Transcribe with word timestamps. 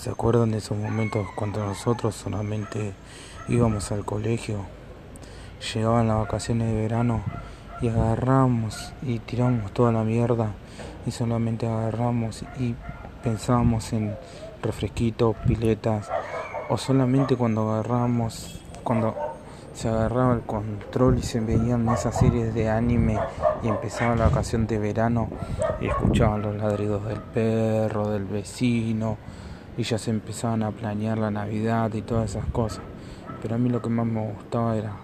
¿Se 0.00 0.10
acuerdan 0.10 0.52
de 0.52 0.58
esos 0.58 0.78
momentos 0.78 1.26
cuando 1.34 1.58
nosotros 1.66 2.14
solamente 2.14 2.94
íbamos 3.48 3.90
al 3.90 4.04
colegio? 4.04 4.58
Llegaban 5.74 6.06
las 6.06 6.18
vacaciones 6.18 6.68
de 6.68 6.82
verano 6.82 7.20
y 7.80 7.88
agarramos 7.88 8.92
y 9.02 9.18
tiramos 9.18 9.72
toda 9.72 9.90
la 9.90 10.04
mierda 10.04 10.52
y 11.04 11.10
solamente 11.10 11.66
agarramos 11.66 12.44
y 12.60 12.76
pensábamos 13.24 13.92
en 13.92 14.14
refresquitos, 14.62 15.34
piletas 15.48 16.08
o 16.68 16.78
solamente 16.78 17.34
cuando 17.34 17.68
agarramos, 17.68 18.60
cuando 18.84 19.16
se 19.74 19.88
agarraba 19.88 20.34
el 20.34 20.42
control 20.42 21.18
y 21.18 21.22
se 21.22 21.40
veían 21.40 21.88
esas 21.88 22.16
series 22.16 22.54
de 22.54 22.70
anime 22.70 23.18
y 23.64 23.68
empezaba 23.68 24.14
la 24.14 24.28
vacación 24.28 24.68
de 24.68 24.78
verano 24.78 25.28
y 25.80 25.88
escuchaban 25.88 26.42
los 26.42 26.54
ladridos 26.54 27.04
del 27.04 27.18
perro, 27.20 28.10
del 28.10 28.26
vecino 28.26 29.18
y 29.78 29.84
ya 29.84 29.96
se 29.96 30.10
empezaban 30.10 30.64
a 30.64 30.72
planear 30.72 31.16
la 31.16 31.30
Navidad 31.30 31.94
y 31.94 32.02
todas 32.02 32.30
esas 32.30 32.44
cosas. 32.46 32.82
Pero 33.40 33.54
a 33.54 33.58
mí 33.58 33.70
lo 33.70 33.80
que 33.80 33.88
más 33.88 34.06
me 34.06 34.32
gustaba 34.32 34.76
era 34.76 34.96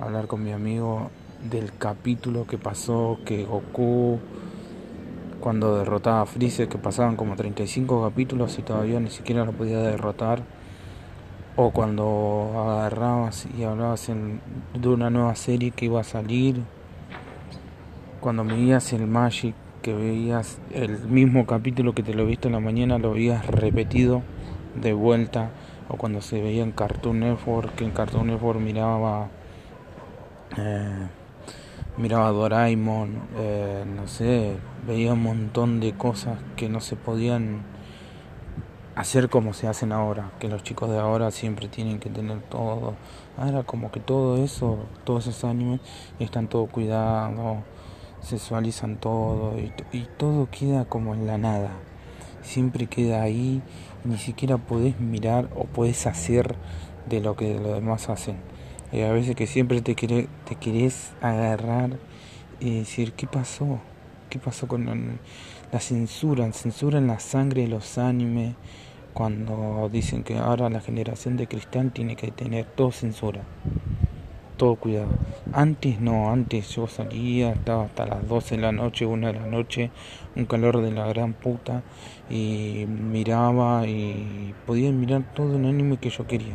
hablar 0.00 0.26
con 0.26 0.42
mi 0.42 0.52
amigo 0.52 1.10
del 1.48 1.72
capítulo 1.78 2.44
que 2.46 2.58
pasó, 2.58 3.18
que 3.24 3.44
Goku 3.44 4.18
cuando 5.40 5.78
derrotaba 5.78 6.22
a 6.22 6.26
Freezer, 6.26 6.68
que 6.68 6.78
pasaban 6.78 7.16
como 7.16 7.36
35 7.36 8.02
capítulos 8.02 8.58
y 8.58 8.62
todavía 8.62 9.00
ni 9.00 9.10
siquiera 9.10 9.44
lo 9.44 9.52
podía 9.52 9.78
derrotar, 9.78 10.42
o 11.56 11.70
cuando 11.70 12.52
agarrabas 12.56 13.46
y 13.56 13.64
hablabas 13.64 14.08
de 14.08 14.88
una 14.88 15.10
nueva 15.10 15.34
serie 15.34 15.70
que 15.70 15.86
iba 15.86 16.00
a 16.00 16.04
salir, 16.04 16.62
cuando 18.20 18.44
veías 18.44 18.92
el 18.92 19.06
Magic 19.06 19.54
que 19.82 19.92
veías 19.92 20.58
el 20.72 21.00
mismo 21.00 21.44
capítulo 21.44 21.94
que 21.94 22.02
te 22.02 22.14
lo 22.14 22.24
viste 22.24 22.46
en 22.46 22.54
la 22.54 22.60
mañana, 22.60 22.98
lo 22.98 23.12
veías 23.12 23.44
repetido 23.46 24.22
de 24.80 24.92
vuelta, 24.92 25.50
o 25.88 25.96
cuando 25.96 26.22
se 26.22 26.40
veía 26.40 26.62
en 26.62 26.72
Cartoon 26.72 27.20
Network, 27.20 27.74
que 27.74 27.84
en 27.84 27.90
Cartoon 27.90 28.28
Network 28.28 28.60
miraba, 28.60 29.28
eh, 30.56 31.08
miraba 31.98 32.30
Doraemon, 32.30 33.22
eh, 33.36 33.84
no 33.84 34.06
sé, 34.06 34.56
veía 34.86 35.12
un 35.12 35.22
montón 35.22 35.80
de 35.80 35.92
cosas 35.92 36.38
que 36.56 36.68
no 36.68 36.80
se 36.80 36.96
podían 36.96 37.62
hacer 38.94 39.28
como 39.28 39.52
se 39.52 39.66
hacen 39.66 39.90
ahora, 39.90 40.30
que 40.38 40.48
los 40.48 40.62
chicos 40.62 40.90
de 40.90 40.98
ahora 40.98 41.30
siempre 41.30 41.68
tienen 41.68 41.98
que 41.98 42.08
tener 42.08 42.40
todo. 42.42 42.94
Ahora 43.36 43.64
como 43.64 43.90
que 43.90 44.00
todo 44.00 44.42
eso, 44.42 44.78
todos 45.04 45.26
esos 45.26 45.44
animes 45.44 45.80
están 46.18 46.46
todo 46.46 46.66
cuidados 46.66 47.58
sexualizan 48.22 48.96
todo 48.96 49.56
y, 49.58 50.06
todo 50.16 50.48
queda 50.50 50.84
como 50.84 51.14
en 51.14 51.26
la 51.26 51.38
nada. 51.38 51.70
Siempre 52.42 52.86
queda 52.86 53.22
ahí, 53.22 53.62
ni 54.04 54.18
siquiera 54.18 54.58
podés 54.58 54.98
mirar 55.00 55.48
o 55.54 55.64
podés 55.64 56.06
hacer 56.06 56.56
de 57.08 57.20
lo 57.20 57.36
que 57.36 57.54
los 57.54 57.74
demás 57.74 58.08
hacen. 58.08 58.36
Y 58.92 59.00
a 59.00 59.12
veces 59.12 59.36
que 59.36 59.46
siempre 59.46 59.80
te, 59.80 59.94
querés, 59.94 60.26
te 60.48 60.56
querés 60.56 61.12
agarrar 61.20 61.98
y 62.60 62.78
decir, 62.80 63.12
¿qué 63.12 63.26
pasó? 63.26 63.78
¿Qué 64.28 64.38
pasó 64.38 64.66
con 64.66 65.18
la 65.72 65.80
censura? 65.80 66.50
Censuran 66.52 67.06
la 67.06 67.20
sangre 67.20 67.62
de 67.62 67.68
los 67.68 67.98
animes 67.98 68.54
cuando 69.14 69.88
dicen 69.92 70.24
que 70.24 70.38
ahora 70.38 70.70
la 70.70 70.80
generación 70.80 71.36
de 71.36 71.46
cristal 71.46 71.92
tiene 71.92 72.16
que 72.16 72.30
tener 72.30 72.64
todo 72.64 72.92
censura 72.92 73.42
todo 74.56 74.76
cuidado. 74.76 75.08
Antes 75.52 76.00
no, 76.00 76.30
antes 76.30 76.74
yo 76.74 76.86
salía, 76.86 77.52
estaba 77.52 77.84
hasta 77.84 78.06
las 78.06 78.26
12 78.26 78.56
de 78.56 78.62
la 78.62 78.72
noche, 78.72 79.04
1 79.04 79.26
de 79.26 79.34
la 79.34 79.46
noche, 79.46 79.90
un 80.34 80.46
calor 80.46 80.80
de 80.80 80.90
la 80.90 81.06
gran 81.06 81.34
puta, 81.34 81.82
y 82.30 82.86
miraba 82.88 83.86
y 83.86 84.54
podía 84.66 84.90
mirar 84.92 85.24
todo 85.34 85.56
el 85.56 85.66
anime 85.66 85.98
que 85.98 86.10
yo 86.10 86.26
quería. 86.26 86.54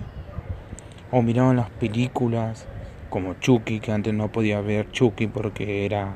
O 1.12 1.22
miraba 1.22 1.54
las 1.54 1.70
películas 1.70 2.66
como 3.10 3.36
Chucky, 3.36 3.80
que 3.80 3.92
antes 3.92 4.14
no 4.14 4.32
podía 4.32 4.62
ver 4.62 4.92
Chucky 4.92 5.28
porque 5.28 5.86
era, 5.86 6.16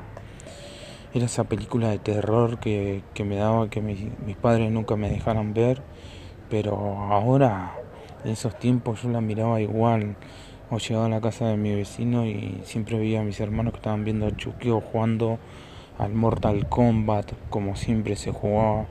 era 1.14 1.24
esa 1.26 1.44
película 1.44 1.88
de 1.90 1.98
terror 1.98 2.58
que, 2.58 3.02
que 3.14 3.24
me 3.24 3.36
daba 3.36 3.70
que 3.70 3.80
mis, 3.80 4.00
mis 4.26 4.36
padres 4.36 4.70
nunca 4.70 4.96
me 4.96 5.08
dejaran 5.08 5.54
ver, 5.54 5.82
pero 6.50 6.74
ahora, 7.10 7.74
en 8.24 8.32
esos 8.32 8.58
tiempos 8.58 9.02
yo 9.02 9.08
la 9.08 9.20
miraba 9.20 9.60
igual 9.60 10.16
o 10.72 10.78
llegaba 10.78 11.04
a 11.04 11.10
la 11.10 11.20
casa 11.20 11.48
de 11.48 11.58
mi 11.58 11.74
vecino 11.74 12.24
y 12.24 12.62
siempre 12.64 12.98
veía 12.98 13.20
a 13.20 13.24
mis 13.24 13.38
hermanos 13.40 13.74
que 13.74 13.76
estaban 13.76 14.04
viendo 14.04 14.26
a 14.26 14.34
Chucky 14.34 14.70
o 14.70 14.80
jugando 14.80 15.38
al 15.98 16.14
Mortal 16.14 16.66
Kombat 16.66 17.32
como 17.50 17.76
siempre 17.76 18.16
se 18.16 18.32
jugaba. 18.32 18.86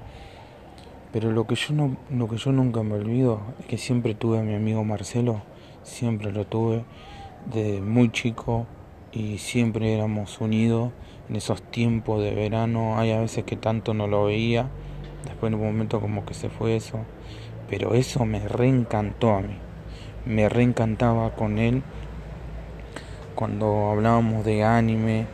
Pero 1.11 1.31
lo 1.31 1.47
que 1.47 1.55
yo 1.55 1.73
no, 1.73 1.97
lo 2.11 2.27
que 2.27 2.37
yo 2.37 2.51
nunca 2.51 2.83
me 2.83 2.93
olvido 2.93 3.41
es 3.59 3.65
que 3.65 3.79
siempre 3.79 4.13
tuve 4.13 4.37
a 4.37 4.43
mi 4.43 4.53
amigo 4.53 4.83
Marcelo, 4.83 5.41
siempre 5.81 6.31
lo 6.31 6.45
tuve 6.45 6.85
desde 7.51 7.81
muy 7.81 8.11
chico 8.11 8.67
y 9.11 9.39
siempre 9.39 9.91
éramos 9.91 10.39
unidos 10.39 10.91
en 11.29 11.35
esos 11.35 11.63
tiempos 11.63 12.21
de 12.21 12.35
verano. 12.35 12.99
Hay 12.99 13.11
a 13.11 13.21
veces 13.21 13.43
que 13.43 13.55
tanto 13.55 13.95
no 13.95 14.05
lo 14.05 14.25
veía, 14.25 14.69
después 15.25 15.51
en 15.51 15.59
un 15.59 15.65
momento 15.65 15.99
como 15.99 16.25
que 16.25 16.35
se 16.35 16.49
fue 16.49 16.75
eso, 16.75 16.99
pero 17.67 17.95
eso 17.95 18.23
me 18.23 18.47
reencantó 18.47 19.31
a 19.31 19.41
mí 19.41 19.70
me 20.25 20.49
reencantaba 20.49 21.31
con 21.35 21.57
él 21.59 21.83
cuando 23.35 23.89
hablábamos 23.91 24.45
de 24.45 24.63
anime. 24.63 25.25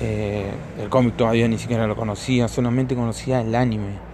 Eh, 0.00 0.50
el 0.80 0.88
cómic 0.88 1.16
todavía 1.16 1.46
ni 1.46 1.58
siquiera 1.58 1.86
lo 1.86 1.94
conocía, 1.94 2.48
solamente 2.48 2.94
conocía 2.94 3.40
el 3.40 3.54
anime. 3.54 4.13